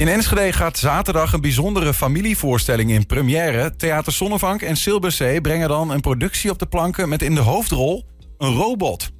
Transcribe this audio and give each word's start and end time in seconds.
In 0.00 0.08
Enschede 0.08 0.52
gaat 0.52 0.78
zaterdag 0.78 1.32
een 1.32 1.40
bijzondere 1.40 1.94
familievoorstelling 1.94 2.90
in 2.90 3.06
première. 3.06 3.76
Theater 3.76 4.12
Zonnevank 4.12 4.62
en 4.62 4.76
Silberzee 4.76 5.40
brengen 5.40 5.68
dan 5.68 5.90
een 5.90 6.00
productie 6.00 6.50
op 6.50 6.58
de 6.58 6.66
planken... 6.66 7.08
met 7.08 7.22
in 7.22 7.34
de 7.34 7.40
hoofdrol 7.40 8.04
een 8.38 8.54
robot. 8.54 9.10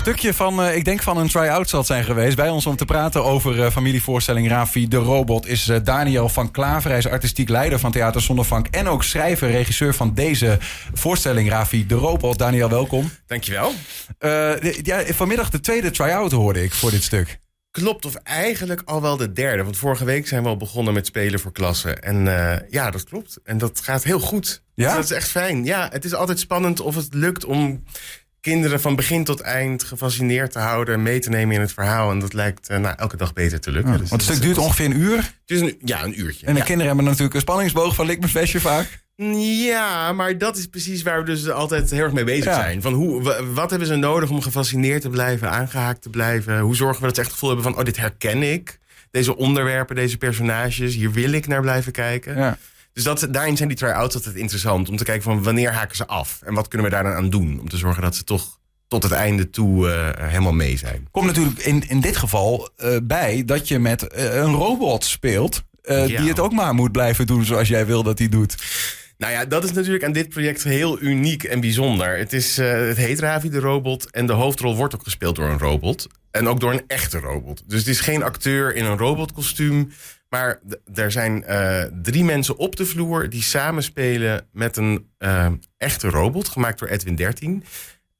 Stukje 0.00 0.34
van, 0.34 0.60
uh, 0.60 0.76
ik 0.76 0.84
denk 0.84 1.02
van 1.02 1.16
een 1.16 1.28
try-out 1.28 1.68
zal 1.68 1.78
het 1.78 1.88
zijn 1.88 2.04
geweest. 2.04 2.36
Bij 2.36 2.48
ons 2.48 2.66
om 2.66 2.76
te 2.76 2.84
praten 2.84 3.24
over 3.24 3.56
uh, 3.56 3.70
familievoorstelling 3.70 4.48
Rafi 4.48 4.88
de 4.88 4.96
Robot 4.96 5.46
is 5.46 5.68
uh, 5.68 5.76
Daniel 5.84 6.28
van 6.28 6.50
Klaver. 6.50 6.90
Hij 6.90 6.98
is 6.98 7.08
artistiek 7.08 7.48
leider 7.48 7.78
van 7.78 7.92
Theater 7.92 8.20
Zonnevank 8.20 8.66
en 8.66 8.88
ook 8.88 9.04
schrijver, 9.04 9.50
regisseur 9.50 9.94
van 9.94 10.14
deze 10.14 10.58
voorstelling 10.92 11.48
Rafi 11.48 11.86
de 11.86 11.94
Robot. 11.94 12.38
Daniel, 12.38 12.68
welkom. 12.68 13.10
Dankjewel. 13.26 13.72
ja, 14.82 15.04
vanmiddag 15.04 15.50
de 15.50 15.60
tweede 15.60 15.90
try-out 15.90 16.32
hoorde 16.32 16.62
ik 16.62 16.72
voor 16.72 16.90
dit 16.90 17.02
stuk. 17.02 17.38
Klopt, 17.70 18.04
of 18.04 18.14
eigenlijk 18.14 18.82
al 18.84 19.02
wel 19.02 19.16
de 19.16 19.32
derde. 19.32 19.62
Want 19.62 19.76
vorige 19.76 20.04
week 20.04 20.26
zijn 20.26 20.42
we 20.42 20.48
al 20.48 20.56
begonnen 20.56 20.94
met 20.94 21.06
spelen 21.06 21.40
voor 21.40 21.52
klassen. 21.52 22.02
En 22.02 22.24
ja, 22.70 22.90
dat 22.90 23.04
klopt. 23.04 23.38
En 23.44 23.58
dat 23.58 23.80
gaat 23.80 24.04
heel 24.04 24.20
goed. 24.20 24.62
Ja? 24.74 24.86
Dus 24.86 24.94
dat 24.94 25.04
is 25.04 25.16
echt 25.16 25.30
fijn. 25.30 25.64
Ja, 25.64 25.88
het 25.92 26.04
is 26.04 26.14
altijd 26.14 26.40
spannend 26.40 26.80
of 26.80 26.94
het 26.94 27.14
lukt 27.14 27.44
om 27.44 27.82
kinderen 28.40 28.80
van 28.80 28.96
begin 28.96 29.24
tot 29.24 29.40
eind 29.40 29.82
gefascineerd 29.82 30.52
te 30.52 30.58
houden... 30.58 31.02
mee 31.02 31.18
te 31.18 31.28
nemen 31.28 31.54
in 31.54 31.60
het 31.60 31.72
verhaal. 31.72 32.10
En 32.10 32.18
dat 32.18 32.32
lijkt 32.32 32.70
uh, 32.70 32.78
nou, 32.78 32.94
elke 32.98 33.16
dag 33.16 33.32
beter 33.32 33.60
te 33.60 33.70
lukken. 33.70 33.92
Ja, 33.92 33.98
dus 33.98 34.08
want 34.08 34.22
het 34.22 34.30
stuk 34.30 34.42
duurt 34.44 34.58
ongeveer 34.58 34.84
een 34.84 35.00
uur? 35.00 35.16
Het 35.16 35.32
is 35.46 35.60
een, 35.60 35.78
ja, 35.84 36.04
een 36.04 36.20
uurtje. 36.20 36.46
En 36.46 36.52
de 36.52 36.58
ja. 36.58 36.64
kinderen 36.64 36.86
hebben 36.86 37.04
natuurlijk 37.04 37.34
een 37.34 37.40
spanningsboog 37.40 37.94
van 37.94 38.06
likmesvestje 38.06 38.60
vaak. 38.60 39.02
Ja, 39.66 40.12
maar 40.12 40.38
dat 40.38 40.56
is 40.56 40.66
precies 40.66 41.02
waar 41.02 41.18
we 41.18 41.24
dus 41.24 41.50
altijd 41.50 41.90
heel 41.90 42.02
erg 42.02 42.12
mee 42.12 42.24
bezig 42.24 42.44
ja. 42.44 42.54
zijn. 42.54 42.82
Van 42.82 42.92
hoe, 42.92 43.42
wat 43.52 43.70
hebben 43.70 43.88
ze 43.88 43.96
nodig 43.96 44.30
om 44.30 44.42
gefascineerd 44.42 45.02
te 45.02 45.08
blijven, 45.08 45.50
aangehaakt 45.50 46.02
te 46.02 46.10
blijven? 46.10 46.60
Hoe 46.60 46.76
zorgen 46.76 47.00
we 47.00 47.06
dat 47.06 47.14
ze 47.14 47.20
echt 47.20 47.30
het 47.30 47.38
gevoel 47.38 47.54
hebben 47.54 47.72
van... 47.72 47.80
oh, 47.80 47.84
dit 47.84 47.96
herken 47.96 48.42
ik. 48.42 48.78
Deze 49.10 49.36
onderwerpen, 49.36 49.96
deze 49.96 50.16
personages, 50.16 50.94
hier 50.94 51.12
wil 51.12 51.32
ik 51.32 51.46
naar 51.46 51.60
blijven 51.60 51.92
kijken. 51.92 52.36
Ja. 52.36 52.58
Dus 52.92 53.04
dat, 53.04 53.28
daarin 53.30 53.56
zijn 53.56 53.68
die 53.68 53.78
try-outs 53.78 54.14
altijd 54.14 54.34
interessant. 54.34 54.88
Om 54.88 54.96
te 54.96 55.04
kijken 55.04 55.22
van 55.22 55.42
wanneer 55.42 55.72
haken 55.72 55.96
ze 55.96 56.06
af? 56.06 56.42
En 56.42 56.54
wat 56.54 56.68
kunnen 56.68 56.88
we 56.88 56.94
daar 56.94 57.02
dan 57.02 57.12
aan 57.12 57.30
doen? 57.30 57.60
Om 57.60 57.68
te 57.68 57.76
zorgen 57.76 58.02
dat 58.02 58.16
ze 58.16 58.24
toch 58.24 58.58
tot 58.88 59.02
het 59.02 59.12
einde 59.12 59.50
toe 59.50 59.88
uh, 59.88 60.28
helemaal 60.28 60.52
mee 60.52 60.76
zijn. 60.76 61.08
Komt 61.10 61.26
natuurlijk 61.26 61.58
in, 61.58 61.88
in 61.88 62.00
dit 62.00 62.16
geval 62.16 62.68
uh, 62.78 62.96
bij 63.02 63.44
dat 63.44 63.68
je 63.68 63.78
met 63.78 64.02
uh, 64.02 64.34
een 64.34 64.54
robot 64.54 65.04
speelt... 65.04 65.62
Ja. 65.82 66.06
die 66.06 66.28
het 66.28 66.40
ook 66.40 66.52
maar 66.52 66.74
moet 66.74 66.92
blijven 66.92 67.26
doen 67.26 67.44
zoals 67.44 67.68
jij 67.68 67.86
wil 67.86 68.02
dat 68.02 68.18
hij 68.18 68.28
doet. 68.28 68.54
Nou 69.18 69.32
ja, 69.32 69.44
dat 69.44 69.64
is 69.64 69.72
natuurlijk 69.72 70.04
aan 70.04 70.12
dit 70.12 70.28
project 70.28 70.62
heel 70.62 71.00
uniek 71.00 71.44
en 71.44 71.60
bijzonder. 71.60 72.18
Het, 72.18 72.32
is, 72.32 72.56
het 72.56 72.96
heet 72.96 73.18
Ravi 73.18 73.50
de 73.50 73.58
Robot 73.58 74.10
en 74.10 74.26
de 74.26 74.32
hoofdrol 74.32 74.76
wordt 74.76 74.94
ook 74.94 75.02
gespeeld 75.02 75.36
door 75.36 75.48
een 75.48 75.58
robot. 75.58 76.06
En 76.30 76.48
ook 76.48 76.60
door 76.60 76.72
een 76.72 76.84
echte 76.86 77.18
robot. 77.18 77.62
Dus 77.66 77.78
het 77.78 77.88
is 77.88 78.00
geen 78.00 78.22
acteur 78.22 78.74
in 78.74 78.84
een 78.84 78.98
robotkostuum... 78.98 79.92
Maar 80.30 80.60
er 80.94 81.12
zijn 81.12 81.44
uh, 81.48 81.82
drie 82.02 82.24
mensen 82.24 82.56
op 82.56 82.76
de 82.76 82.86
vloer 82.86 83.28
die 83.28 83.42
samenspelen 83.42 84.46
met 84.52 84.76
een 84.76 85.10
uh, 85.18 85.46
echte 85.76 86.08
robot, 86.08 86.48
gemaakt 86.48 86.78
door 86.78 86.88
Edwin 86.88 87.14
13. 87.14 87.64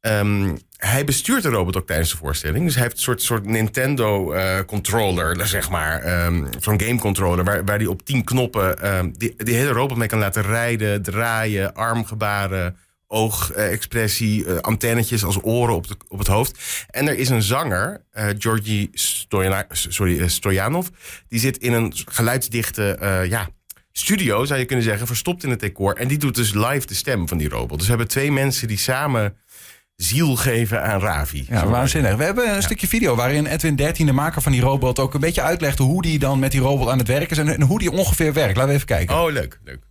Um, 0.01 0.59
hij 0.77 1.05
bestuurt 1.05 1.43
de 1.43 1.49
robot 1.49 1.77
ook 1.77 1.87
tijdens 1.87 2.11
de 2.11 2.17
voorstelling. 2.17 2.65
Dus 2.65 2.75
hij 2.75 2.83
heeft 2.83 2.97
een 2.97 3.03
soort, 3.03 3.23
soort 3.23 3.47
Nintendo 3.47 4.35
uh, 4.35 4.59
controller, 4.67 5.47
zeg 5.47 5.71
maar. 5.71 6.25
Um, 6.27 6.49
Zo'n 6.59 6.81
game 6.81 6.99
controller, 6.99 7.45
waar, 7.45 7.65
waar 7.65 7.77
hij 7.77 7.87
op 7.87 8.05
tien 8.05 8.25
knoppen 8.25 8.97
um, 8.97 9.13
die, 9.19 9.35
die 9.37 9.55
hele 9.55 9.73
robot 9.73 9.97
mee 9.97 10.09
kan 10.09 10.19
laten 10.19 10.43
rijden, 10.43 11.03
draaien, 11.03 11.75
armgebaren, 11.75 12.77
oogexpressie, 13.11 14.45
uh, 14.45 14.57
antennetjes 14.57 15.25
als 15.25 15.39
oren 15.43 15.75
op, 15.75 15.89
de, 15.89 15.97
op 16.09 16.19
het 16.19 16.29
hoofd. 16.29 16.59
En 16.91 17.09
er 17.09 17.19
is 17.19 17.29
een 17.29 17.43
zanger, 17.43 18.05
uh, 18.13 18.25
Georgi 18.39 18.89
Stojana, 18.93 19.67
sorry, 19.71 20.19
uh, 20.19 20.29
Stojanov. 20.29 20.87
Die 21.29 21.41
zit 21.41 21.59
in 21.59 21.73
een 21.73 21.93
geluidsdichte 22.05 22.97
ja, 23.29 23.49
studio, 23.93 24.45
zou 24.45 24.59
je 24.59 24.65
kunnen 24.65 24.85
zeggen, 24.85 25.07
verstopt 25.07 25.45
in 25.45 25.51
het 25.51 25.61
decor. 25.61 25.97
En 25.97 26.09
die 26.09 26.19
doet 26.19 26.35
dus 26.35 26.55
live 26.55 26.87
de 26.87 26.95
stem 26.95 27.29
van 27.29 27.39
die 27.39 27.49
robot. 27.49 27.79
Dus 27.79 27.87
we 27.87 27.93
hebben 27.93 28.09
twee 28.09 28.33
mensen 28.33 28.69
die 28.69 28.79
samen 28.79 29.37
ziel 29.97 30.37
geven 30.37 30.83
aan 30.83 31.01
Ravi. 31.01 31.47
Ja, 31.49 31.67
waanzinnig. 31.67 32.17
We 32.17 32.25
hebben 32.25 32.49
een 32.49 32.55
ja. 32.55 32.61
stukje 32.61 32.89
video 32.89 33.15
waarin 33.15 33.47
Edwin 33.47 33.77
13, 33.77 34.07
de 34.07 34.13
maker 34.13 34.43
van 34.43 34.53
die 34.53 34.61
robot, 34.61 34.99
ook 34.99 35.15
een 35.15 35.21
beetje 35.21 35.43
uitlegt 35.43 35.79
hoe 35.79 36.03
die 36.03 36.19
dan 36.19 36.39
met 36.39 36.51
die 36.51 36.61
robot 36.61 36.89
aan 36.89 36.99
het 36.99 37.09
werk 37.09 37.31
is 37.31 37.39
en, 37.39 37.49
en 37.49 37.63
hoe 37.63 37.79
die 37.79 37.91
ongeveer 37.91 38.33
werkt. 38.33 38.57
Laten 38.57 38.71
we 38.71 38.75
even 38.75 38.87
kijken. 38.87 39.17
Oh, 39.17 39.33
leuk, 39.33 39.61
leuk. 39.65 39.90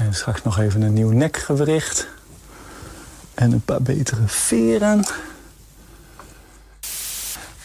En 0.00 0.14
straks 0.14 0.42
nog 0.42 0.58
even 0.58 0.82
een 0.82 0.92
nieuw 0.92 1.10
nekgewricht. 1.10 2.08
En 3.34 3.52
een 3.52 3.60
paar 3.60 3.82
betere 3.82 4.26
veren. 4.26 5.04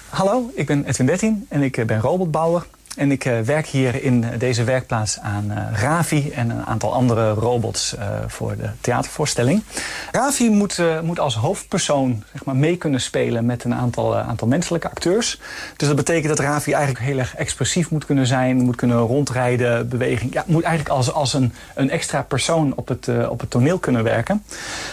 Hallo, 0.09 0.51
ik 0.53 0.65
ben 0.65 0.85
Edwin 0.85 1.05
13 1.05 1.45
en 1.49 1.61
ik 1.61 1.85
ben 1.85 2.01
robotbouwer. 2.01 2.67
En 2.95 3.11
ik 3.11 3.25
uh, 3.25 3.39
werk 3.39 3.67
hier 3.67 4.03
in 4.03 4.25
deze 4.37 4.63
werkplaats 4.63 5.19
aan 5.19 5.45
uh, 5.51 5.79
Ravi 5.79 6.31
en 6.31 6.49
een 6.49 6.65
aantal 6.65 6.93
andere 6.93 7.29
robots 7.29 7.95
uh, 7.99 8.05
voor 8.27 8.57
de 8.57 8.69
theatervoorstelling. 8.81 9.63
Ravi 10.11 10.49
moet, 10.49 10.81
moet 11.03 11.19
als 11.19 11.35
hoofdpersoon 11.35 12.23
zeg 12.31 12.45
maar, 12.45 12.55
mee 12.55 12.77
kunnen 12.77 13.01
spelen 13.01 13.45
met 13.45 13.63
een 13.63 13.73
aantal, 13.73 14.17
aantal 14.17 14.47
menselijke 14.47 14.89
acteurs. 14.89 15.39
Dus 15.75 15.87
dat 15.87 15.97
betekent 15.97 16.27
dat 16.27 16.39
Ravi 16.39 16.71
eigenlijk 16.71 17.05
heel 17.05 17.17
erg 17.17 17.35
expressief 17.35 17.89
moet 17.89 18.05
kunnen 18.05 18.27
zijn, 18.27 18.57
moet 18.57 18.75
kunnen 18.75 18.97
rondrijden, 18.97 19.89
beweging. 19.89 20.33
Ja, 20.33 20.43
moet 20.47 20.63
eigenlijk 20.63 20.95
als, 20.95 21.11
als 21.11 21.33
een, 21.33 21.53
een 21.75 21.89
extra 21.89 22.21
persoon 22.21 22.73
op 22.75 22.87
het, 22.87 23.09
op 23.29 23.39
het 23.39 23.49
toneel 23.49 23.79
kunnen 23.79 24.03
werken. 24.03 24.43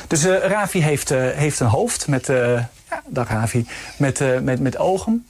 Dus 0.07 0.25
Ravi 0.25 0.83
heeft, 0.83 1.09
heeft 1.15 1.61
een 1.61 1.67
hoofd 1.67 2.09
met, 2.09 2.27
ja, 2.27 3.03
dag 3.07 3.29
Ravi, 3.29 3.67
met, 3.97 4.43
met, 4.43 4.61
met 4.61 4.79
ogen. 4.79 5.27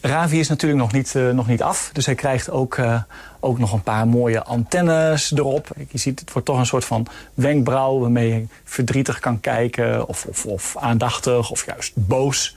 Ravi 0.00 0.38
is 0.38 0.48
natuurlijk 0.48 0.80
nog 0.80 0.92
niet, 0.92 1.14
uh, 1.14 1.30
nog 1.30 1.46
niet 1.46 1.62
af. 1.62 1.90
Dus 1.92 2.06
hij 2.06 2.14
krijgt 2.14 2.50
ook, 2.50 2.76
uh, 2.76 3.02
ook 3.40 3.58
nog 3.58 3.72
een 3.72 3.82
paar 3.82 4.08
mooie 4.08 4.42
antennes 4.42 5.32
erop. 5.32 5.68
Je 5.90 5.98
ziet, 5.98 6.20
het 6.20 6.32
wordt 6.32 6.48
toch 6.48 6.58
een 6.58 6.66
soort 6.66 6.84
van 6.84 7.06
wenkbrauw... 7.34 7.98
waarmee 7.98 8.28
je 8.28 8.46
verdrietig 8.64 9.18
kan 9.18 9.40
kijken 9.40 10.08
of, 10.08 10.24
of, 10.24 10.46
of 10.46 10.76
aandachtig 10.76 11.50
of 11.50 11.66
juist 11.66 11.92
boos. 11.94 12.56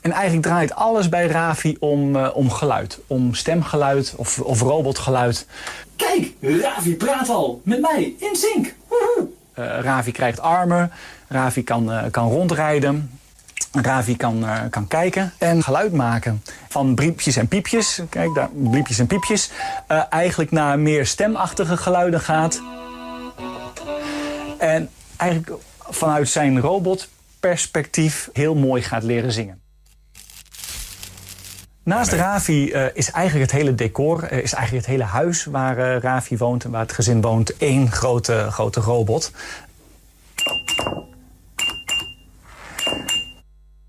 En 0.00 0.12
eigenlijk 0.12 0.42
draait 0.42 0.74
alles 0.74 1.08
bij 1.08 1.26
Ravi 1.26 1.76
om, 1.80 2.16
uh, 2.16 2.28
om 2.34 2.50
geluid. 2.50 2.98
Om 3.06 3.34
stemgeluid 3.34 4.14
of, 4.16 4.38
of 4.40 4.60
robotgeluid. 4.60 5.46
Kijk, 5.96 6.32
Ravi 6.40 6.96
praat 6.96 7.28
al 7.28 7.60
met 7.64 7.80
mij 7.80 8.14
in 8.18 8.36
sync. 8.36 8.74
Ravi 9.54 10.12
krijgt 10.12 10.40
armen. 10.40 10.90
Ravi 11.28 11.64
kan, 11.64 11.90
kan 12.10 12.28
rondrijden. 12.28 13.19
Ravi 13.72 14.16
kan, 14.16 14.44
uh, 14.44 14.60
kan 14.70 14.86
kijken 14.86 15.32
en 15.38 15.62
geluid 15.62 15.92
maken. 15.92 16.42
Van 16.68 16.94
briepjes 16.94 17.36
en 17.36 17.48
piepjes, 17.48 18.02
kijk 18.08 18.34
daar, 18.34 18.48
briepjes 18.52 18.98
en 18.98 19.06
piepjes. 19.06 19.50
Uh, 19.88 20.02
eigenlijk 20.10 20.50
naar 20.50 20.78
meer 20.78 21.06
stemachtige 21.06 21.76
geluiden 21.76 22.20
gaat. 22.20 22.60
En 24.58 24.90
eigenlijk 25.16 25.52
vanuit 25.88 26.28
zijn 26.28 26.60
robotperspectief 26.60 28.28
heel 28.32 28.54
mooi 28.54 28.82
gaat 28.82 29.02
leren 29.02 29.32
zingen. 29.32 29.60
Naast 31.82 32.12
Ravi 32.12 32.72
uh, 32.72 32.84
is 32.92 33.10
eigenlijk 33.10 33.50
het 33.50 33.60
hele 33.60 33.74
decor, 33.74 34.32
uh, 34.32 34.38
is 34.38 34.52
eigenlijk 34.52 34.86
het 34.86 34.94
hele 34.94 35.10
huis 35.10 35.44
waar 35.44 35.78
uh, 35.78 35.96
Ravi 35.98 36.36
woont 36.36 36.64
en 36.64 36.70
waar 36.70 36.80
het 36.80 36.92
gezin 36.92 37.20
woont, 37.20 37.56
één 37.56 37.92
grote, 37.92 38.46
grote 38.50 38.80
robot. 38.80 39.32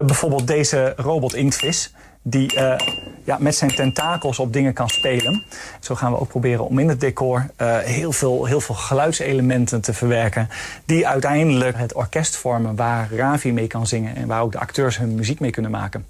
Bijvoorbeeld 0.02 0.48
deze 0.48 0.94
robot 0.98 1.36
inktvis, 1.36 1.94
die 2.22 2.56
uh, 2.56 2.76
ja, 3.24 3.38
met 3.40 3.56
zijn 3.56 3.76
tentakels 3.76 4.40
op 4.40 4.54
dingen 4.54 4.74
kan 4.74 4.90
spelen. 4.90 5.44
Zo 5.80 5.96
gaan 5.96 6.12
we 6.12 6.20
ook 6.20 6.28
proberen 6.28 6.66
om 6.66 6.80
in 6.80 6.90
het 6.90 7.00
decor 7.00 7.46
uh, 7.62 7.78
heel, 7.78 8.12
veel, 8.12 8.46
heel 8.46 8.62
veel 8.62 8.76
geluidselementen 8.76 9.82
te 9.82 9.94
verwerken... 9.94 10.50
die 10.86 11.08
uiteindelijk 11.08 11.78
het 11.78 11.94
orkest 11.94 12.36
vormen 12.36 12.76
waar 12.76 13.08
Ravi 13.12 13.54
mee 13.54 13.68
kan 13.68 13.88
zingen... 13.88 14.16
en 14.16 14.28
waar 14.28 14.42
ook 14.42 14.52
de 14.52 14.60
acteurs 14.60 14.98
hun 14.98 15.16
muziek 15.16 15.40
mee 15.40 15.52
kunnen 15.52 15.72
maken. 15.72 16.06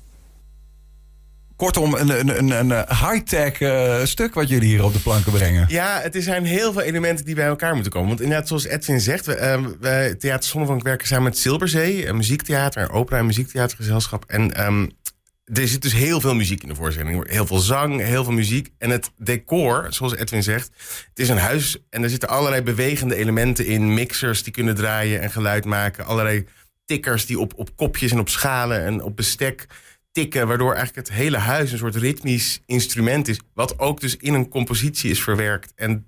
Kortom, 1.61 1.93
een, 1.93 2.09
een, 2.19 2.37
een, 2.37 2.69
een 2.69 2.85
high-tech 2.89 3.59
uh, 3.59 4.05
stuk 4.05 4.33
wat 4.33 4.49
jullie 4.49 4.67
hier 4.67 4.83
op 4.83 4.93
de 4.93 4.99
planken 4.99 5.31
brengen. 5.31 5.65
Ja, 5.69 5.99
het 6.01 6.15
zijn 6.19 6.45
heel 6.45 6.73
veel 6.73 6.81
elementen 6.81 7.25
die 7.25 7.35
bij 7.35 7.45
elkaar 7.45 7.73
moeten 7.73 7.91
komen. 7.91 8.07
Want 8.07 8.21
inderdaad, 8.21 8.47
zoals 8.47 8.65
Edwin 8.65 9.01
zegt, 9.01 9.25
we, 9.25 9.77
uh, 9.81 10.15
Theater 10.15 10.49
Zonnevank 10.49 10.83
werken 10.83 11.07
samen 11.07 11.23
met 11.23 11.37
Silberzee, 11.37 12.07
een 12.07 12.15
muziektheater, 12.15 12.91
opera- 12.91 13.17
en 13.17 13.25
muziektheatergezelschap. 13.25 14.23
En 14.27 14.65
um, 14.65 14.91
er 15.53 15.67
zit 15.67 15.81
dus 15.81 15.93
heel 15.93 16.21
veel 16.21 16.35
muziek 16.35 16.63
in 16.63 16.69
de 16.69 16.75
voorstelling. 16.75 17.29
Heel 17.29 17.45
veel 17.45 17.59
zang, 17.59 18.01
heel 18.01 18.23
veel 18.23 18.33
muziek. 18.33 18.69
En 18.77 18.89
het 18.89 19.11
decor, 19.17 19.87
zoals 19.89 20.15
Edwin 20.15 20.43
zegt, 20.43 20.69
het 21.09 21.19
is 21.19 21.29
een 21.29 21.37
huis 21.37 21.77
en 21.89 22.03
er 22.03 22.09
zitten 22.09 22.29
allerlei 22.29 22.61
bewegende 22.61 23.15
elementen 23.15 23.65
in. 23.65 23.93
Mixers 23.93 24.43
die 24.43 24.53
kunnen 24.53 24.75
draaien 24.75 25.21
en 25.21 25.31
geluid 25.31 25.65
maken. 25.65 26.05
Allerlei 26.05 26.47
tikkers 26.85 27.25
die 27.25 27.39
op, 27.39 27.53
op 27.55 27.75
kopjes 27.75 28.11
en 28.11 28.19
op 28.19 28.29
schalen 28.29 28.85
en 28.85 29.03
op 29.03 29.15
bestek 29.15 29.67
tikken. 30.11 30.47
Waardoor 30.47 30.73
eigenlijk 30.73 31.07
het 31.07 31.17
hele 31.17 31.37
huis 31.37 31.71
een 31.71 31.77
soort 31.77 31.95
ritmisch 31.95 32.61
instrument 32.65 33.27
is. 33.27 33.39
Wat 33.53 33.79
ook 33.79 33.99
dus 33.99 34.17
in 34.17 34.33
een 34.33 34.49
compositie 34.49 35.11
is 35.11 35.23
verwerkt. 35.23 35.73
En 35.75 36.05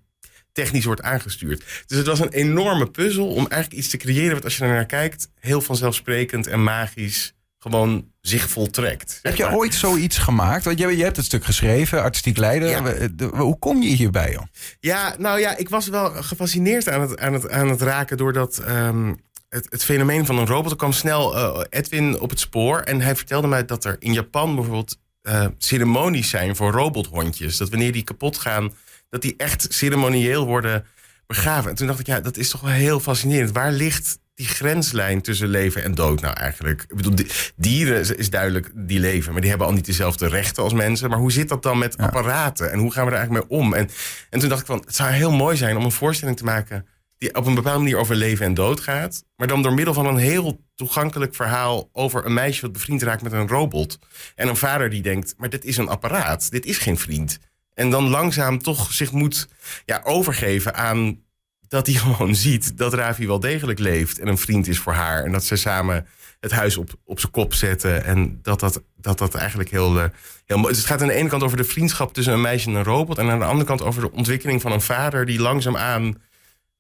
technisch 0.51 0.85
wordt 0.85 1.01
aangestuurd. 1.01 1.83
Dus 1.85 1.97
het 1.97 2.07
was 2.07 2.19
een 2.19 2.33
enorme 2.33 2.91
puzzel 2.91 3.27
om 3.27 3.47
eigenlijk 3.47 3.73
iets 3.73 3.89
te 3.89 3.97
creëren... 3.97 4.33
wat 4.33 4.43
als 4.43 4.57
je 4.57 4.63
er 4.63 4.69
naar 4.69 4.85
kijkt 4.85 5.29
heel 5.39 5.61
vanzelfsprekend 5.61 6.47
en 6.47 6.63
magisch 6.63 7.33
gewoon 7.63 8.11
zich 8.21 8.49
voltrekt. 8.49 9.19
Heb 9.21 9.35
je 9.35 9.51
ooit 9.51 9.73
zoiets 9.73 10.17
gemaakt? 10.17 10.63
Want 10.63 10.79
je, 10.79 10.97
je 10.97 11.03
hebt 11.03 11.15
het 11.15 11.25
stuk 11.25 11.45
geschreven, 11.45 12.01
artistiek 12.01 12.37
leider. 12.37 13.09
Hoe 13.35 13.59
kom 13.59 13.81
je 13.81 13.89
hierbij? 13.89 14.31
Joh? 14.31 14.43
Ja, 14.79 15.15
nou 15.17 15.39
ja, 15.39 15.57
ik 15.57 15.69
was 15.69 15.87
wel 15.87 16.09
gefascineerd 16.09 16.89
aan 16.89 17.01
het, 17.01 17.19
aan 17.19 17.33
het, 17.33 17.49
aan 17.49 17.69
het 17.69 17.81
raken 17.81 18.17
doordat. 18.17 18.61
Um, 18.67 19.17
het, 19.53 19.67
het, 19.69 19.83
fenomeen 19.83 20.25
van 20.25 20.37
een 20.37 20.45
robot. 20.45 20.71
Er 20.71 20.77
kwam 20.77 20.91
snel 20.91 21.37
uh, 21.37 21.63
Edwin 21.69 22.19
op 22.19 22.29
het 22.29 22.39
spoor. 22.39 22.79
En 22.79 23.01
hij 23.01 23.15
vertelde 23.15 23.47
mij 23.47 23.65
dat 23.65 23.85
er 23.85 23.95
in 23.99 24.13
Japan 24.13 24.55
bijvoorbeeld 24.55 24.97
uh, 25.23 25.45
ceremonies 25.57 26.29
zijn 26.29 26.55
voor 26.55 26.71
robothondjes. 26.71 27.57
Dat 27.57 27.69
wanneer 27.69 27.91
die 27.91 28.03
kapot 28.03 28.37
gaan, 28.37 28.73
dat 29.09 29.21
die 29.21 29.33
echt 29.37 29.65
ceremonieel 29.69 30.45
worden 30.45 30.85
begraven. 31.27 31.69
En 31.69 31.75
toen 31.75 31.87
dacht 31.87 31.99
ik, 31.99 32.05
ja, 32.05 32.19
dat 32.19 32.37
is 32.37 32.49
toch 32.49 32.61
wel 32.61 32.71
heel 32.71 32.99
fascinerend. 32.99 33.51
Waar 33.51 33.71
ligt 33.71 34.19
die 34.35 34.47
grenslijn 34.47 35.21
tussen 35.21 35.47
leven 35.47 35.83
en 35.83 35.95
dood 35.95 36.21
nou 36.21 36.33
eigenlijk? 36.33 36.85
Ik 36.87 36.95
bedoel, 36.95 37.15
dieren 37.55 38.17
is 38.17 38.29
duidelijk 38.29 38.71
die 38.73 38.99
leven, 38.99 39.31
maar 39.31 39.41
die 39.41 39.49
hebben 39.49 39.67
al 39.67 39.73
niet 39.73 39.85
dezelfde 39.85 40.27
rechten 40.27 40.63
als 40.63 40.73
mensen. 40.73 41.09
Maar 41.09 41.19
hoe 41.19 41.31
zit 41.31 41.49
dat 41.49 41.63
dan 41.63 41.77
met 41.77 41.97
apparaten 41.97 42.71
en 42.71 42.79
hoe 42.79 42.91
gaan 42.91 43.05
we 43.05 43.11
er 43.11 43.17
eigenlijk 43.17 43.49
mee 43.49 43.59
om? 43.59 43.73
En, 43.73 43.89
en 44.29 44.39
toen 44.39 44.49
dacht 44.49 44.61
ik 44.61 44.67
van, 44.67 44.83
het 44.85 44.95
zou 44.95 45.09
heel 45.09 45.31
mooi 45.31 45.57
zijn 45.57 45.77
om 45.77 45.83
een 45.83 45.91
voorstelling 45.91 46.37
te 46.37 46.43
maken 46.43 46.85
die 47.23 47.35
op 47.35 47.45
een 47.45 47.55
bepaalde 47.55 47.79
manier 47.79 47.97
over 47.97 48.15
leven 48.15 48.45
en 48.45 48.53
dood 48.53 48.79
gaat, 48.79 49.23
maar 49.35 49.47
dan 49.47 49.61
door 49.61 49.73
middel 49.73 49.93
van 49.93 50.05
een 50.05 50.17
heel 50.17 50.59
toegankelijk 50.75 51.35
verhaal 51.35 51.89
over 51.91 52.25
een 52.25 52.33
meisje 52.33 52.61
wat 52.61 52.71
bevriend 52.71 53.01
raakt 53.01 53.21
met 53.21 53.31
een 53.31 53.47
robot. 53.47 53.99
En 54.35 54.47
een 54.47 54.55
vader 54.55 54.89
die 54.89 55.01
denkt, 55.01 55.33
maar 55.37 55.49
dit 55.49 55.65
is 55.65 55.77
een 55.77 55.87
apparaat, 55.87 56.51
dit 56.51 56.65
is 56.65 56.77
geen 56.77 56.97
vriend. 56.97 57.39
En 57.73 57.89
dan 57.89 58.07
langzaam 58.07 58.61
toch 58.61 58.93
zich 58.93 59.11
moet 59.11 59.47
ja, 59.85 60.01
overgeven 60.03 60.75
aan 60.75 61.21
dat 61.67 61.87
hij 61.87 61.95
gewoon 62.03 62.35
ziet 62.35 62.77
dat 62.77 62.93
Ravi 62.93 63.27
wel 63.27 63.39
degelijk 63.39 63.79
leeft 63.79 64.19
en 64.19 64.27
een 64.27 64.37
vriend 64.37 64.67
is 64.67 64.79
voor 64.79 64.93
haar. 64.93 65.23
En 65.23 65.31
dat 65.31 65.43
ze 65.43 65.55
samen 65.55 66.07
het 66.39 66.51
huis 66.51 66.77
op, 66.77 66.89
op 67.03 67.19
zijn 67.19 67.31
kop 67.31 67.53
zetten. 67.53 68.03
En 68.03 68.39
dat 68.41 68.59
dat, 68.59 68.81
dat, 68.95 69.17
dat 69.17 69.35
eigenlijk 69.35 69.69
heel, 69.69 69.97
uh, 69.97 70.03
heel. 70.45 70.61
Dus 70.61 70.77
het 70.77 70.85
gaat 70.85 71.01
aan 71.01 71.07
de 71.07 71.13
ene 71.13 71.29
kant 71.29 71.43
over 71.43 71.57
de 71.57 71.63
vriendschap 71.63 72.13
tussen 72.13 72.33
een 72.33 72.41
meisje 72.41 72.69
en 72.69 72.75
een 72.75 72.83
robot. 72.83 73.17
En 73.17 73.29
aan 73.29 73.39
de 73.39 73.45
andere 73.45 73.65
kant 73.65 73.81
over 73.81 74.01
de 74.01 74.11
ontwikkeling 74.11 74.61
van 74.61 74.71
een 74.71 74.81
vader 74.81 75.25
die 75.25 75.39
langzaamaan 75.39 76.17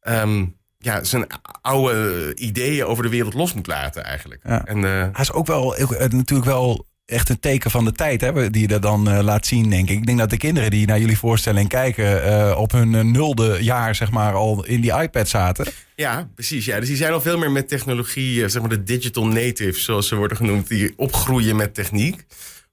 um, 0.03 0.55
ja, 0.77 1.03
zijn 1.03 1.27
oude 1.61 2.31
ideeën 2.35 2.85
over 2.85 3.03
de 3.03 3.09
wereld 3.09 3.33
los 3.33 3.53
moet 3.53 3.67
laten 3.67 4.03
eigenlijk. 4.03 4.41
Ja. 4.43 4.65
En, 4.65 4.77
uh, 4.77 4.91
Hij 4.91 5.11
is 5.17 5.31
ook 5.31 5.47
wel 5.47 5.75
natuurlijk 6.09 6.45
wel 6.45 6.85
echt 7.05 7.29
een 7.29 7.39
teken 7.39 7.71
van 7.71 7.85
de 7.85 7.91
tijd 7.91 8.21
hè, 8.21 8.49
die 8.49 8.61
je 8.61 8.67
dat 8.67 8.81
dan 8.81 9.09
uh, 9.09 9.19
laat 9.23 9.45
zien, 9.45 9.69
denk 9.69 9.89
ik. 9.89 9.97
Ik 9.97 10.05
denk 10.05 10.17
dat 10.17 10.29
de 10.29 10.37
kinderen 10.37 10.71
die 10.71 10.87
naar 10.87 10.99
jullie 10.99 11.17
voorstelling 11.17 11.69
kijken... 11.69 12.25
Uh, 12.25 12.57
op 12.57 12.71
hun 12.71 13.11
nulde 13.11 13.57
jaar 13.61 13.95
zeg 13.95 14.11
maar 14.11 14.33
al 14.33 14.65
in 14.65 14.81
die 14.81 14.93
iPad 15.01 15.27
zaten. 15.27 15.67
Ja, 15.95 16.29
precies. 16.35 16.65
Ja. 16.65 16.79
Dus 16.79 16.87
die 16.87 16.97
zijn 16.97 17.13
al 17.13 17.21
veel 17.21 17.37
meer 17.37 17.51
met 17.51 17.67
technologie... 17.67 18.49
zeg 18.49 18.61
maar 18.61 18.69
de 18.69 18.83
digital 18.83 19.27
natives, 19.27 19.83
zoals 19.83 20.07
ze 20.07 20.15
worden 20.15 20.37
genoemd... 20.37 20.67
die 20.67 20.93
opgroeien 20.95 21.55
met 21.55 21.73
techniek. 21.73 22.25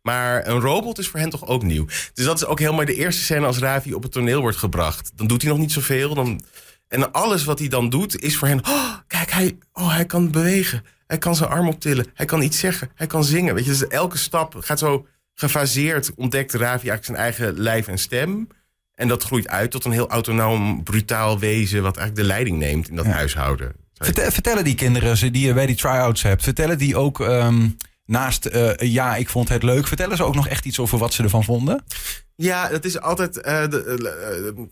Maar 0.03 0.47
een 0.47 0.61
robot 0.61 0.99
is 0.99 1.09
voor 1.09 1.21
hen 1.21 1.31
toch 1.31 1.47
ook 1.47 1.63
nieuw. 1.63 1.87
Dus 2.15 2.25
dat 2.25 2.37
is 2.37 2.47
ook 2.47 2.59
helemaal 2.59 2.85
de 2.85 2.95
eerste 2.95 3.23
scène 3.23 3.47
als 3.47 3.59
Ravi 3.59 3.95
op 3.95 4.03
het 4.03 4.13
toneel 4.13 4.41
wordt 4.41 4.57
gebracht. 4.57 5.13
Dan 5.15 5.27
doet 5.27 5.43
hij 5.43 5.51
nog 5.51 5.61
niet 5.61 5.73
zoveel. 5.73 6.15
Dan... 6.15 6.41
En 6.91 7.13
alles 7.13 7.45
wat 7.45 7.59
hij 7.59 7.69
dan 7.69 7.89
doet 7.89 8.23
is 8.23 8.37
voor 8.37 8.49
hen... 8.49 8.65
Oh, 8.67 8.95
kijk, 9.07 9.31
hij, 9.31 9.59
oh, 9.73 9.95
hij 9.95 10.07
kan 10.07 10.31
bewegen. 10.31 10.85
Hij 11.07 11.19
kan 11.19 11.37
zijn 11.37 11.51
arm 11.51 11.69
optillen. 11.69 12.07
Hij 12.15 12.27
kan 12.27 12.43
iets 12.43 12.59
zeggen. 12.59 12.91
Hij 12.95 13.07
kan 13.07 13.25
zingen. 13.25 13.55
Weet 13.55 13.65
je, 13.65 13.71
dus 13.71 13.87
elke 13.87 14.19
stap 14.19 14.57
gaat 14.59 14.79
zo 14.79 15.07
gefaseerd. 15.35 16.15
Ontdekt 16.15 16.53
Ravi 16.53 16.69
eigenlijk 16.69 17.05
zijn 17.05 17.17
eigen 17.17 17.61
lijf 17.61 17.89
en 17.89 17.99
stem. 17.99 18.49
En 18.95 19.09
dat 19.09 19.23
groeit 19.23 19.49
uit 19.49 19.71
tot 19.71 19.85
een 19.85 19.93
heel 19.93 20.09
autonoom, 20.09 20.83
brutaal 20.83 21.39
wezen. 21.39 21.83
wat 21.83 21.97
eigenlijk 21.97 22.29
de 22.29 22.35
leiding 22.35 22.59
neemt 22.59 22.89
in 22.89 22.97
dat 22.97 23.05
ja. 23.05 23.11
huishouden. 23.11 23.73
Vertel, 23.95 24.31
vertellen 24.31 24.65
die 24.65 24.75
kinderen 24.75 25.33
die 25.33 25.47
je 25.47 25.55
bij 25.55 25.67
die 25.67 25.77
try-outs 25.77 26.23
hebt. 26.23 26.43
Vertellen 26.43 26.79
die 26.79 26.97
ook. 26.97 27.19
Um, 27.19 27.77
naast 28.05 28.47
uh, 28.47 28.73
ja, 28.77 29.17
ik 29.17 29.29
vond 29.29 29.49
het 29.49 29.63
leuk. 29.63 29.87
Vertellen 29.87 30.17
ze 30.17 30.25
ook 30.25 30.35
nog 30.35 30.49
echt 30.49 30.65
iets 30.65 30.79
over 30.79 30.99
wat 30.99 31.13
ze 31.13 31.23
ervan 31.23 31.45
vonden? 31.45 31.85
Ja, 32.37 32.69
dat 32.69 32.85
is 32.85 33.01
altijd. 33.01 33.37
Uh, 33.37 33.43
de, 33.43 34.55
uh, 34.57 34.65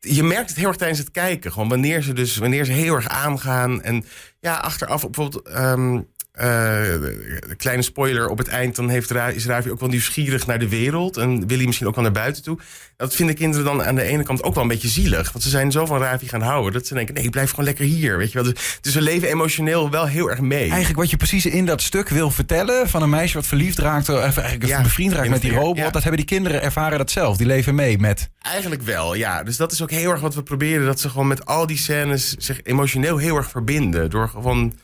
je 0.00 0.22
merkt 0.22 0.48
het 0.48 0.58
heel 0.58 0.68
erg 0.68 0.76
tijdens 0.76 0.98
het 0.98 1.10
kijken. 1.10 1.52
Gewoon 1.52 1.68
wanneer 1.68 2.02
ze 2.02 2.12
dus 2.12 2.36
wanneer 2.36 2.64
ze 2.64 2.72
heel 2.72 2.94
erg 2.94 3.08
aangaan. 3.08 3.82
En 3.82 4.04
ja, 4.40 4.54
achteraf 4.54 5.10
bijvoorbeeld. 5.10 5.48
Um, 5.56 6.08
uh, 6.40 7.56
kleine 7.56 7.82
spoiler 7.82 8.28
op 8.28 8.38
het 8.38 8.48
eind, 8.48 8.76
dan 8.76 8.88
heeft 8.88 9.10
Ra 9.10 9.28
is 9.28 9.46
Ravi 9.46 9.70
ook 9.70 9.80
wel 9.80 9.88
nieuwsgierig 9.88 10.46
naar 10.46 10.58
de 10.58 10.68
wereld. 10.68 11.16
En 11.16 11.46
wil 11.46 11.56
hij 11.56 11.66
misschien 11.66 11.86
ook 11.86 11.94
wel 11.94 12.04
naar 12.04 12.12
buiten 12.12 12.42
toe. 12.42 12.58
Dat 12.96 13.14
vinden 13.14 13.34
kinderen 13.34 13.64
dan 13.64 13.84
aan 13.84 13.94
de 13.94 14.02
ene 14.02 14.22
kant 14.22 14.42
ook 14.42 14.54
wel 14.54 14.62
een 14.62 14.68
beetje 14.68 14.88
zielig. 14.88 15.32
Want 15.32 15.44
ze 15.44 15.50
zijn 15.50 15.72
zo 15.72 15.86
van 15.86 15.98
Ravi 15.98 16.28
gaan 16.28 16.42
houden. 16.42 16.72
Dat 16.72 16.86
ze 16.86 16.94
denken, 16.94 17.14
nee, 17.14 17.30
blijf 17.30 17.50
gewoon 17.50 17.64
lekker 17.64 17.84
hier. 17.84 18.18
Weet 18.18 18.32
je 18.32 18.42
wel. 18.42 18.52
Dus, 18.52 18.78
dus 18.80 18.94
we 18.94 19.00
leven 19.00 19.28
emotioneel 19.28 19.90
wel 19.90 20.06
heel 20.06 20.30
erg 20.30 20.40
mee. 20.40 20.68
Eigenlijk 20.68 20.98
wat 20.98 21.10
je 21.10 21.16
precies 21.16 21.46
in 21.46 21.66
dat 21.66 21.82
stuk 21.82 22.08
wil 22.08 22.30
vertellen... 22.30 22.88
van 22.88 23.02
een 23.02 23.10
meisje 23.10 23.34
wat 23.34 23.46
verliefd 23.46 23.78
raakt, 23.78 24.08
of 24.08 24.18
eigenlijk 24.18 24.66
ja, 24.66 24.82
bevriend 24.82 25.12
raakt 25.12 25.28
met 25.28 25.40
die 25.40 25.52
robot... 25.52 25.76
Ja. 25.76 25.90
dat 25.90 26.02
hebben 26.02 26.26
die 26.26 26.36
kinderen 26.36 26.62
ervaren 26.62 26.98
dat 26.98 27.10
zelf. 27.10 27.36
Die 27.36 27.46
leven 27.46 27.74
mee 27.74 27.98
met... 27.98 28.28
Eigenlijk 28.42 28.82
wel, 28.82 29.14
ja. 29.14 29.42
Dus 29.42 29.56
dat 29.56 29.72
is 29.72 29.82
ook 29.82 29.90
heel 29.90 30.10
erg 30.10 30.20
wat 30.20 30.34
we 30.34 30.42
proberen. 30.42 30.86
Dat 30.86 31.00
ze 31.00 31.08
gewoon 31.08 31.26
met 31.26 31.46
al 31.46 31.66
die 31.66 31.76
scènes 31.76 32.34
zich 32.38 32.60
emotioneel 32.62 33.16
heel 33.16 33.36
erg 33.36 33.50
verbinden. 33.50 34.10
Door 34.10 34.28
gewoon 34.28 34.74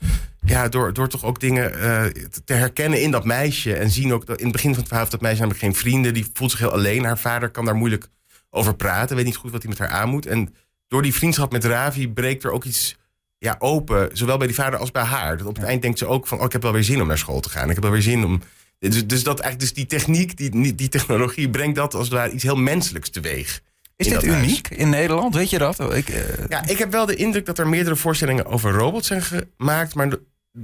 ja, 0.47 0.69
door, 0.69 0.93
door 0.93 1.09
toch 1.09 1.25
ook 1.25 1.41
dingen 1.41 1.73
uh, 1.73 2.05
te 2.45 2.53
herkennen 2.53 3.03
in 3.03 3.11
dat 3.11 3.25
meisje. 3.25 3.75
En 3.75 3.91
zien 3.91 4.13
ook 4.13 4.27
dat 4.27 4.39
in 4.39 4.45
het 4.45 4.53
begin 4.53 4.71
van 4.71 4.79
het 4.79 4.89
verhaal 4.89 5.09
dat 5.09 5.21
meisje 5.21 5.39
namelijk 5.39 5.65
geen 5.65 5.75
vrienden. 5.75 6.15
Die 6.15 6.27
voelt 6.33 6.51
zich 6.51 6.61
heel 6.61 6.73
alleen. 6.73 7.05
Haar 7.05 7.19
vader 7.19 7.51
kan 7.51 7.65
daar 7.65 7.75
moeilijk 7.75 8.09
over 8.51 8.75
praten. 8.75 9.17
Weet 9.17 9.25
niet 9.25 9.37
goed 9.37 9.51
wat 9.51 9.63
hij 9.63 9.71
met 9.71 9.79
haar 9.79 9.89
aan 9.89 10.09
moet. 10.09 10.27
En 10.27 10.55
door 10.89 11.03
die 11.03 11.15
vriendschap 11.15 11.53
met 11.53 11.65
Ravi 11.65 12.09
breekt 12.09 12.45
er 12.45 12.51
ook 12.51 12.65
iets 12.65 12.97
ja, 13.39 13.57
open. 13.59 14.11
Zowel 14.13 14.37
bij 14.37 14.47
die 14.47 14.57
vader 14.57 14.79
als 14.79 14.91
bij 14.91 15.03
haar. 15.03 15.37
Dat 15.37 15.47
op 15.47 15.57
het 15.57 15.65
eind 15.65 15.83
denkt 15.83 15.99
ze 15.99 16.07
ook 16.07 16.27
van... 16.27 16.39
Oh, 16.39 16.45
ik 16.45 16.53
heb 16.53 16.63
wel 16.63 16.73
weer 16.73 16.85
zin 16.85 17.01
om 17.01 17.09
naar 17.09 17.19
school 17.19 17.41
te 17.41 17.51
gaan. 17.51 17.69
Ik 17.69 17.75
heb 17.75 17.83
wel 17.83 17.93
weer 17.93 18.03
zin 18.03 18.25
om... 18.25 18.43
Dus, 18.79 19.07
dus, 19.07 19.23
dat 19.23 19.41
eigenlijk, 19.41 19.61
dus 19.61 19.73
die 19.73 19.99
techniek, 19.99 20.37
die, 20.37 20.75
die 20.75 20.89
technologie... 20.89 21.51
brengt 21.51 21.77
dat 21.77 21.95
als 21.95 22.05
het 22.05 22.17
ware 22.17 22.31
iets 22.31 22.43
heel 22.43 22.57
menselijks 22.57 23.11
teweeg. 23.11 23.63
Is 23.97 24.09
dit 24.09 24.23
uniek 24.23 24.69
in 24.69 24.89
Nederland? 24.89 25.35
Weet 25.35 25.51
je 25.51 25.59
dat? 25.59 25.95
Ik, 25.95 26.09
uh... 26.09 26.17
Ja, 26.49 26.67
ik 26.67 26.79
heb 26.79 26.93
wel 26.93 27.07
de 27.07 27.15
indruk 27.15 27.47
dat 27.47 27.59
er 27.59 27.69
meerdere 27.69 27.97
voorstellingen 27.97 28.47
over 28.47 28.73
robots 28.73 29.07
zijn 29.07 29.23
gemaakt. 29.23 29.95
Maar 29.95 30.09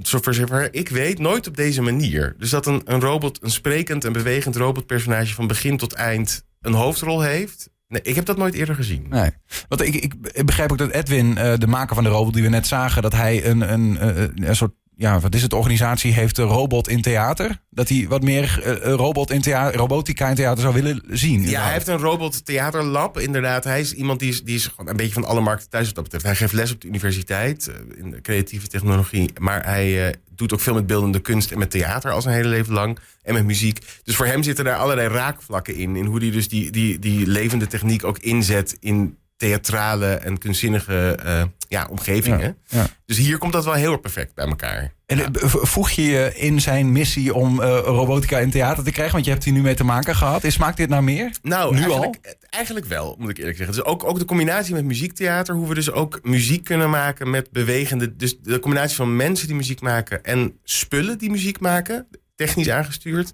zover 0.01 0.73
ik 0.73 0.89
weet, 0.89 1.19
nooit 1.19 1.47
op 1.47 1.55
deze 1.55 1.81
manier. 1.81 2.35
Dus 2.37 2.49
dat 2.49 2.65
een, 2.65 2.81
een 2.85 2.99
robot, 2.99 3.43
een 3.43 3.51
sprekend 3.51 4.05
en 4.05 4.13
bewegend 4.13 4.55
robotpersonage 4.55 5.33
van 5.33 5.47
begin 5.47 5.77
tot 5.77 5.93
eind 5.93 6.45
een 6.61 6.73
hoofdrol 6.73 7.21
heeft. 7.21 7.69
Nee, 7.87 8.01
ik 8.01 8.15
heb 8.15 8.25
dat 8.25 8.37
nooit 8.37 8.53
eerder 8.53 8.75
gezien. 8.75 9.05
Nee. 9.09 9.29
Want 9.67 9.81
ik, 9.81 9.95
ik 9.95 10.45
begrijp 10.45 10.71
ook 10.71 10.77
dat 10.77 10.91
Edwin, 10.91 11.29
uh, 11.29 11.53
de 11.57 11.67
maker 11.67 11.95
van 11.95 12.03
de 12.03 12.09
robot 12.09 12.33
die 12.33 12.43
we 12.43 12.49
net 12.49 12.67
zagen, 12.67 13.01
dat 13.01 13.13
hij 13.13 13.45
een, 13.45 13.73
een, 13.73 14.07
een, 14.07 14.47
een 14.47 14.55
soort 14.55 14.73
ja, 14.95 15.19
wat 15.19 15.35
is 15.35 15.41
het? 15.41 15.49
De 15.49 15.55
organisatie 15.55 16.13
heeft 16.13 16.37
een 16.37 16.45
robot 16.45 16.87
in 16.87 17.01
theater. 17.01 17.61
Dat 17.69 17.89
hij 17.89 18.05
wat 18.09 18.23
meer 18.23 18.63
uh, 18.65 18.93
robot 18.93 19.31
in 19.31 19.41
theater, 19.41 19.79
robotica 19.79 20.29
in 20.29 20.35
theater 20.35 20.61
zou 20.61 20.73
willen 20.73 21.01
zien. 21.09 21.49
Ja, 21.49 21.63
hij 21.63 21.73
heeft 21.73 21.87
een 21.87 21.97
robot 21.97 22.45
theaterlab. 22.45 23.19
Inderdaad, 23.19 23.63
hij 23.63 23.79
is 23.79 23.93
iemand 23.93 24.19
die 24.19 24.29
is, 24.29 24.43
die 24.43 24.55
is 24.55 24.67
gewoon 24.67 24.87
een 24.87 24.97
beetje 24.97 25.13
van 25.13 25.25
alle 25.25 25.41
markten 25.41 25.69
thuis 25.69 25.85
wat 25.85 25.95
dat 25.95 26.03
betreft. 26.03 26.25
Hij 26.25 26.35
geeft 26.35 26.53
les 26.53 26.71
op 26.71 26.81
de 26.81 26.87
universiteit 26.87 27.69
uh, 27.69 28.03
in 28.03 28.11
de 28.11 28.21
creatieve 28.21 28.67
technologie. 28.67 29.29
Maar 29.39 29.65
hij 29.65 30.07
uh, 30.07 30.13
doet 30.35 30.53
ook 30.53 30.59
veel 30.59 30.73
met 30.73 30.87
beeldende 30.87 31.19
kunst 31.19 31.51
en 31.51 31.59
met 31.59 31.71
theater 31.71 32.11
al 32.11 32.21
zijn 32.21 32.35
hele 32.35 32.47
leven 32.49 32.73
lang. 32.73 32.99
En 33.21 33.33
met 33.33 33.45
muziek. 33.45 33.79
Dus 34.03 34.15
voor 34.15 34.25
hem 34.25 34.43
zitten 34.43 34.65
daar 34.65 34.77
allerlei 34.77 35.07
raakvlakken 35.07 35.75
in. 35.75 35.95
In 35.95 36.05
hoe 36.05 36.19
hij 36.19 36.31
dus 36.31 36.47
die, 36.49 36.71
die, 36.71 36.99
die 36.99 37.27
levende 37.27 37.67
techniek 37.67 38.03
ook 38.03 38.17
inzet 38.17 38.77
in 38.79 39.17
theatrale 39.37 40.13
en 40.13 40.37
kunstzinnige 40.37 41.19
uh, 41.25 41.43
ja, 41.67 41.87
omgevingen. 41.89 42.57
Ja, 42.67 42.79
ja. 42.79 42.87
Dus 43.05 43.17
hier 43.17 43.37
komt 43.37 43.53
dat 43.53 43.65
wel 43.65 43.73
heel 43.73 43.97
perfect 43.97 44.35
bij 44.35 44.45
elkaar. 44.45 44.93
En 45.05 45.17
ja. 45.17 45.29
voeg 45.43 45.89
je 45.89 46.01
je 46.01 46.33
in 46.35 46.61
zijn 46.61 46.91
missie 46.91 47.33
om 47.33 47.61
uh, 47.61 47.79
robotica 47.83 48.39
in 48.39 48.49
theater 48.49 48.83
te 48.83 48.91
krijgen? 48.91 49.13
Want 49.13 49.25
je 49.25 49.31
hebt 49.31 49.43
hier 49.43 49.53
nu 49.53 49.61
mee 49.61 49.73
te 49.73 49.83
maken 49.83 50.15
gehad. 50.15 50.43
Is, 50.43 50.53
smaakt 50.53 50.77
dit 50.77 50.89
naar 50.89 51.03
meer? 51.03 51.31
Nou, 51.41 51.73
nu 51.73 51.81
eigenlijk, 51.81 52.25
al? 52.25 52.33
eigenlijk 52.49 52.85
wel, 52.85 53.15
moet 53.19 53.29
ik 53.29 53.37
eerlijk 53.37 53.57
zeggen. 53.57 53.75
Dus 53.75 53.85
ook, 53.85 54.03
ook 54.03 54.19
de 54.19 54.25
combinatie 54.25 54.73
met 54.73 54.85
muziektheater, 54.85 55.55
hoe 55.55 55.67
we 55.67 55.73
dus 55.73 55.91
ook 55.91 56.19
muziek 56.23 56.63
kunnen 56.63 56.89
maken 56.89 57.29
met 57.29 57.51
bewegende. 57.51 58.15
Dus 58.15 58.39
de 58.41 58.59
combinatie 58.59 58.95
van 58.95 59.15
mensen 59.15 59.47
die 59.47 59.55
muziek 59.55 59.81
maken 59.81 60.23
en 60.23 60.59
spullen 60.63 61.17
die 61.17 61.29
muziek 61.29 61.59
maken, 61.59 62.07
technisch 62.35 62.69
aangestuurd 62.69 63.33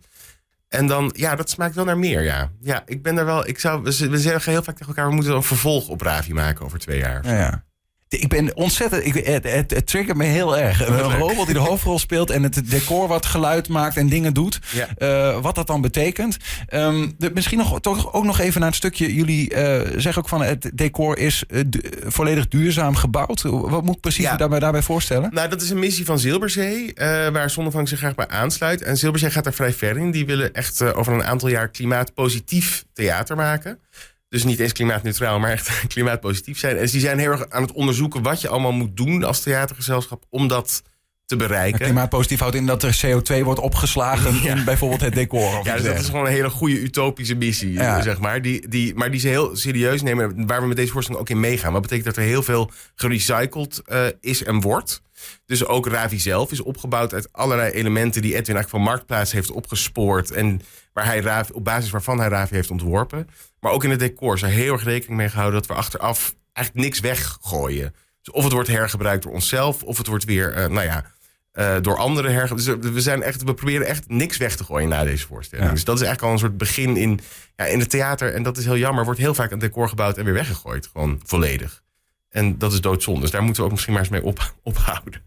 En 0.69 0.87
dan, 0.87 1.11
ja, 1.15 1.35
dat 1.35 1.49
smaakt 1.49 1.75
wel 1.75 1.85
naar 1.85 1.97
meer, 1.97 2.21
ja. 2.21 2.51
Ja, 2.61 2.83
ik 2.85 3.03
ben 3.03 3.17
er 3.17 3.25
wel, 3.25 3.47
ik 3.47 3.59
zou, 3.59 3.83
we, 3.83 3.91
zeggen 3.91 4.51
heel 4.51 4.63
vaak 4.63 4.75
tegen 4.75 4.87
elkaar, 4.87 5.07
we 5.07 5.15
moeten 5.15 5.35
een 5.35 5.43
vervolg 5.43 5.87
op 5.87 6.01
Ravi 6.01 6.33
maken 6.33 6.65
over 6.65 6.79
twee 6.79 6.99
jaar. 6.99 7.25
Ja, 7.25 7.37
ja. 7.37 7.63
Ik 8.09 8.27
ben 8.27 8.55
ontzettend. 8.55 9.05
Ik, 9.05 9.13
het, 9.25 9.43
het, 9.43 9.71
het 9.71 9.87
triggert 9.87 10.17
me 10.17 10.23
heel 10.23 10.57
erg. 10.57 10.87
Een 10.87 10.95
leuk. 10.95 11.11
robot 11.11 11.45
die 11.45 11.53
de 11.53 11.59
hoofdrol 11.59 11.99
speelt 11.99 12.29
en 12.29 12.43
het 12.43 12.69
decor 12.69 13.07
wat 13.07 13.25
geluid 13.25 13.67
maakt 13.67 13.97
en 13.97 14.07
dingen 14.09 14.33
doet. 14.33 14.59
Ja. 14.71 14.87
Eh, 14.97 15.41
wat 15.41 15.55
dat 15.55 15.67
dan 15.67 15.81
betekent. 15.81 16.37
Ehm, 16.67 17.07
de- 17.17 17.31
misschien 17.33 17.57
nog, 17.57 17.79
toch 17.81 18.13
ook 18.13 18.23
nog 18.23 18.39
even 18.39 18.59
naar 18.59 18.69
het 18.69 18.77
stukje. 18.77 19.13
Jullie 19.15 19.53
eh, 19.53 19.91
zeggen 19.97 20.21
ook 20.21 20.29
van 20.29 20.41
het 20.41 20.71
decor 20.73 21.17
is 21.17 21.43
eh, 21.47 21.61
volledig 22.05 22.47
duurzaam 22.47 22.95
gebouwd. 22.95 23.41
Wat 23.41 23.83
moet 23.83 23.95
ik 23.95 24.01
precies 24.01 24.23
Ja. 24.23 24.35
daarbij, 24.37 24.59
daarbij 24.59 24.81
voorstellen? 24.81 25.29
Nou, 25.33 25.49
dat 25.49 25.61
is 25.61 25.69
een 25.69 25.79
missie 25.79 26.05
van 26.05 26.19
Zilberzee, 26.19 26.91
waar 27.31 27.49
Zonnevang 27.49 27.87
zich 27.89 27.97
graag 27.99 28.15
bij 28.15 28.27
aansluit. 28.27 28.81
En 28.81 28.97
Zilberzee 28.97 29.31
gaat 29.31 29.45
er 29.45 29.53
vrij 29.53 29.73
ver 29.73 29.97
in. 29.97 30.11
Die 30.11 30.25
willen 30.25 30.53
echt 30.53 30.93
over 30.93 31.13
een 31.13 31.23
aantal 31.23 31.49
jaar 31.49 31.67
klimaatpositief 31.69 32.85
theater 32.93 33.35
maken. 33.35 33.79
Dus 34.29 34.43
niet 34.43 34.59
eens 34.59 34.71
klimaatneutraal, 34.71 35.39
maar 35.39 35.51
echt 35.51 35.87
klimaatpositief 35.93 36.59
zijn. 36.59 36.77
En 36.77 36.85
die 36.85 36.99
zijn 36.99 37.19
heel 37.19 37.31
erg 37.31 37.49
aan 37.49 37.61
het 37.61 37.71
onderzoeken 37.71 38.21
wat 38.23 38.41
je 38.41 38.47
allemaal 38.47 38.71
moet 38.71 38.97
doen 38.97 39.23
als 39.23 39.41
theatergezelschap 39.41 40.25
om 40.29 40.47
dat 40.47 40.81
te 41.29 41.35
bereiken. 41.35 41.79
Klimaatpositief 41.79 42.39
houdt 42.39 42.55
in 42.55 42.65
dat 42.65 42.83
er 42.83 42.99
CO2 43.05 43.43
wordt 43.43 43.59
opgeslagen 43.59 44.35
Ja. 44.43 44.55
in 44.55 44.63
bijvoorbeeld 44.63 45.01
het 45.01 45.13
decor. 45.13 45.57
Of 45.59 45.65
Ja, 45.65 45.75
dus 45.75 45.83
dat 45.83 45.99
is 45.99 46.05
gewoon 46.05 46.25
een 46.25 46.31
hele 46.31 46.49
goede 46.49 46.79
utopische 46.79 47.35
missie, 47.35 47.71
Ja. 47.73 48.01
zeg 48.01 48.19
maar. 48.19 48.41
Die, 48.41 48.67
die, 48.69 48.95
maar 48.95 49.11
die 49.11 49.19
ze 49.19 49.27
heel 49.27 49.55
serieus 49.55 50.01
nemen, 50.01 50.47
waar 50.47 50.61
we 50.61 50.67
met 50.67 50.77
deze 50.77 50.91
voorstelling 50.91 51.21
ook 51.23 51.29
in 51.29 51.39
meegaan. 51.39 51.71
Wat 51.73 51.81
betekent 51.81 52.05
dat 52.07 52.17
er 52.17 52.23
heel 52.23 52.43
veel 52.43 52.71
gerecycled 52.95 53.81
eh, 53.85 54.05
is 54.19 54.43
en 54.43 54.61
wordt. 54.61 55.01
Dus 55.45 55.65
ook 55.65 55.87
Ravi 55.87 56.19
zelf 56.19 56.51
is 56.51 56.61
opgebouwd 56.61 57.13
uit 57.13 57.27
allerlei 57.31 57.71
elementen 57.71 58.21
die 58.21 58.35
Edwin 58.35 58.55
eigenlijk 58.55 58.69
van 58.85 58.93
Marktplaats 58.93 59.31
heeft 59.31 59.51
opgespoord. 59.51 60.31
En 60.31 60.61
waar 60.93 61.05
hij 61.05 61.19
Ravi, 61.19 61.51
op 61.53 61.63
basis 61.63 61.89
waarvan 61.89 62.19
hij 62.19 62.27
Ravi 62.29 62.55
heeft 62.55 62.71
ontworpen. 62.71 63.27
Maar 63.59 63.71
ook 63.71 63.83
in 63.83 63.89
het 63.89 63.99
decor 63.99 64.35
is 64.35 64.41
er 64.41 64.47
heel 64.49 64.73
erg 64.73 64.83
rekening 64.83 65.17
mee 65.17 65.29
gehouden 65.29 65.59
dat 65.59 65.69
we 65.69 65.73
achteraf 65.75 66.35
eigenlijk 66.53 66.85
niks 66.87 66.99
weggooien. 66.99 67.93
Dus 68.21 68.33
of 68.33 68.43
het 68.43 68.53
wordt 68.53 68.69
hergebruikt 68.69 69.23
door 69.23 69.33
onszelf, 69.33 69.83
of 69.83 69.97
het 69.97 70.07
wordt 70.07 70.23
weer, 70.25 70.53
eh, 70.53 70.67
nou 70.67 70.85
ja, 70.85 71.05
eh, 71.51 71.75
door 71.81 71.97
anderen 71.97 72.31
hergebruikt. 72.33 72.81
Dus 72.81 72.93
we, 72.93 73.01
zijn 73.01 73.21
echt, 73.21 73.43
we 73.43 73.53
proberen 73.53 73.87
echt 73.87 74.07
niks 74.07 74.37
weg 74.37 74.55
te 74.55 74.63
gooien 74.63 74.89
na 74.89 75.03
deze 75.03 75.27
voorstelling. 75.27 75.67
Ja. 75.67 75.73
Dus 75.73 75.83
dat 75.83 75.95
is 75.95 76.01
eigenlijk 76.01 76.29
al 76.29 76.33
een 76.33 76.45
soort 76.45 76.57
begin 76.57 76.97
in, 76.97 77.19
ja, 77.55 77.65
in 77.65 77.79
het 77.79 77.89
theater. 77.89 78.33
En 78.33 78.43
dat 78.43 78.57
is 78.57 78.65
heel 78.65 78.77
jammer. 78.77 79.05
Wordt 79.05 79.19
heel 79.19 79.33
vaak 79.33 79.51
een 79.51 79.59
decor 79.59 79.89
gebouwd 79.89 80.17
en 80.17 80.25
weer 80.25 80.33
weggegooid. 80.33 80.89
Gewoon 80.91 81.21
volledig. 81.23 81.83
En 82.29 82.57
dat 82.57 82.73
is 82.73 82.81
doodzonde. 82.81 83.21
Dus 83.21 83.31
daar 83.31 83.43
moeten 83.43 83.61
we 83.61 83.67
ook 83.67 83.73
misschien 83.73 83.93
maar 83.93 84.03
eens 84.03 84.11
mee 84.11 84.23
op, 84.23 84.53
ophouden. 84.63 85.21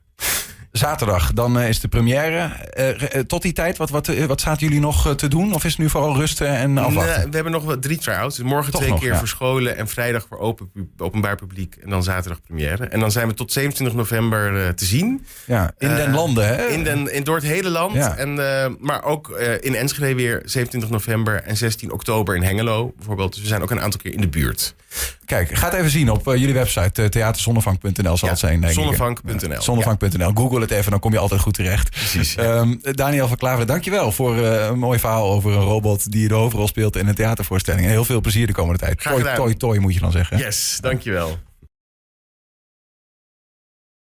Zaterdag, 0.82 1.32
dan 1.32 1.58
eh, 1.58 1.68
is 1.68 1.80
de 1.80 1.88
première. 1.88 2.38
Eh, 2.38 3.14
eh, 3.14 3.24
tot 3.26 3.42
die 3.42 3.52
tijd, 3.52 3.76
wat, 3.76 3.90
wat, 3.90 4.06
wat 4.26 4.40
zaten 4.40 4.66
jullie 4.66 4.80
nog 4.80 5.14
te 5.14 5.28
doen? 5.28 5.54
Of 5.54 5.64
is 5.64 5.70
het 5.70 5.80
nu 5.80 5.88
vooral 5.88 6.16
rusten 6.16 6.48
en 6.48 6.78
afwachten? 6.78 7.16
Nee, 7.16 7.26
we 7.28 7.34
hebben 7.34 7.52
nog 7.52 7.64
wat 7.64 7.82
drie 7.82 7.98
try-outs. 7.98 8.36
Dus 8.36 8.44
morgen 8.44 8.72
Toch 8.72 8.80
twee 8.80 8.92
nog, 8.92 9.00
keer 9.00 9.12
ja. 9.12 9.18
voor 9.18 9.28
scholen 9.28 9.76
en 9.76 9.88
vrijdag 9.88 10.26
voor 10.28 10.38
open, 10.38 10.70
openbaar 10.98 11.36
publiek. 11.36 11.76
En 11.82 11.90
dan 11.90 12.02
zaterdag 12.02 12.42
première. 12.42 12.84
En 12.84 13.00
dan 13.00 13.10
zijn 13.10 13.28
we 13.28 13.34
tot 13.34 13.52
27 13.52 13.96
november 13.96 14.74
te 14.74 14.84
zien. 14.84 15.26
ja, 15.46 15.72
in 15.78 15.88
den 15.88 16.10
landen, 16.10 16.46
hè? 16.46 16.66
In 16.66 16.84
den, 16.84 17.14
in, 17.14 17.24
door 17.24 17.36
het 17.36 17.44
hele 17.44 17.70
land. 17.70 17.94
Ja. 17.94 18.16
En, 18.16 18.34
maar 18.80 19.04
ook 19.04 19.28
in 19.60 19.74
Enschede 19.74 20.14
weer 20.14 20.42
27 20.44 20.90
november 20.90 21.42
en 21.42 21.56
16 21.56 21.92
oktober 21.92 22.36
in 22.36 22.42
Hengelo 22.42 22.92
bijvoorbeeld. 22.96 23.32
Dus 23.32 23.42
we 23.42 23.48
zijn 23.48 23.62
ook 23.62 23.70
een 23.70 23.80
aantal 23.80 24.00
keer 24.00 24.12
in 24.12 24.20
de 24.20 24.28
buurt. 24.28 24.74
Kijk, 25.24 25.56
ga 25.56 25.64
het 25.68 25.74
even 25.74 25.90
zien 25.90 26.10
op 26.10 26.28
eh, 26.28 26.36
jullie 26.36 26.54
website. 26.54 27.02
eh, 27.02 27.08
theaterzonnevang.nl 27.08 28.16
zal 28.16 28.28
het 28.28 28.38
zijn, 28.38 28.60
denk 28.60 28.72
zonnevang.nl. 28.72 29.50
Ja, 29.50 29.60
Zonnevang.nl. 29.60 30.30
Google 30.34 30.60
het 30.60 30.70
even, 30.70 30.90
dan 30.90 31.00
kom 31.00 31.12
je 31.12 31.18
altijd 31.18 31.40
goed 31.40 31.54
terecht. 31.54 31.90
Precies. 31.90 32.34
Ehm, 32.42 32.74
Daniel 32.80 33.28
van 33.28 33.36
Klaveren, 33.36 33.66
dankjewel 33.66 34.12
voor 34.12 34.36
eh, 34.44 34.66
een 34.66 34.78
mooi 34.78 34.98
verhaal 34.98 35.30
over 35.32 35.52
een 35.52 35.62
robot 35.62 36.12
die 36.12 36.28
de 36.28 36.34
hoofdrol 36.34 36.66
speelt 36.66 36.96
in 36.96 37.06
een 37.08 37.14
theatervoorstelling. 37.14 37.84
En 37.84 37.90
heel 37.90 38.04
veel 38.04 38.20
plezier 38.20 38.46
de 38.46 38.52
komende 38.52 38.78
tijd. 38.78 39.02
Gedaan. 39.02 39.34
toi, 39.34 39.54
toi 39.56 39.78
moet 39.78 39.94
je 39.94 40.00
dan 40.00 40.12
zeggen. 40.12 40.38
Yes, 40.38 40.78
dankjewel. 40.80 41.38